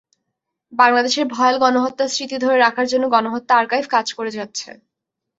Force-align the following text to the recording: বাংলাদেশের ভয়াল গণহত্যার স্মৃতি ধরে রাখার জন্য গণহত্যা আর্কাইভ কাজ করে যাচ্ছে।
বাংলাদেশের 0.73 1.25
ভয়াল 1.27 1.55
গণহত্যার 1.63 2.13
স্মৃতি 2.13 2.37
ধরে 2.39 2.57
রাখার 2.57 2.87
জন্য 2.91 3.05
গণহত্যা 3.13 3.53
আর্কাইভ 3.57 3.85
কাজ 3.87 4.07
করে 4.17 4.31
যাচ্ছে। 4.37 4.69